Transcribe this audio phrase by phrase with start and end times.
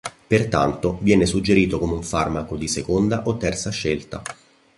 [0.25, 4.23] Pertanto, viene suggerito come un farmaco di seconda o terza scelta.